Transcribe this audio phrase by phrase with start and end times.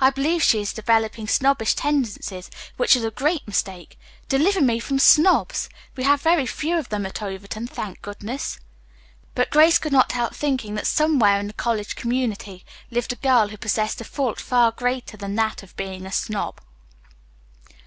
[0.00, 3.98] I believe she is developing snobbish tendencies, which is a great mistake.
[4.26, 5.68] Deliver me from snobs!
[5.96, 8.58] We have very few of them at Overton, thank goodness."
[9.34, 13.48] But Grace could not help thinking that somewhere in the college community lived a girl
[13.48, 16.58] who possessed a fault far greater than that of being a snob.